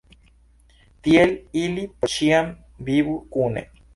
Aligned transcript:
Tiel 1.07 1.33
ili 1.65 1.85
por 1.99 2.11
ĉiam 2.15 2.51
vivu 2.89 3.15
kune. 3.37 3.67